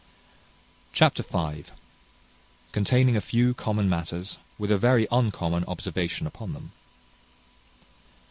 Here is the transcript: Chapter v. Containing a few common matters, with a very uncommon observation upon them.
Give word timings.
Chapter 0.93 1.21
v. 1.21 1.65
Containing 2.71 3.15
a 3.15 3.21
few 3.21 3.53
common 3.53 3.87
matters, 3.87 4.39
with 4.57 4.71
a 4.71 4.77
very 4.79 5.05
uncommon 5.11 5.63
observation 5.65 6.25
upon 6.25 6.53
them. 6.53 6.71